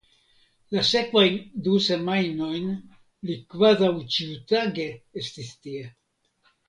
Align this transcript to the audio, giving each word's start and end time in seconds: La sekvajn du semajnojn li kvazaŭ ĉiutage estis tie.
La 0.75 0.81
sekvajn 0.91 1.35
du 1.67 1.73
semajnojn 1.87 2.65
li 3.29 3.37
kvazaŭ 3.55 3.93
ĉiutage 4.17 4.89
estis 5.23 5.53
tie. 5.67 5.85